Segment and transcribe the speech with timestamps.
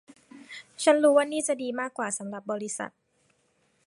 [0.83, 2.91] ฉันรู้ว่านี่จะดีมากกว่าสำหรับบริษัท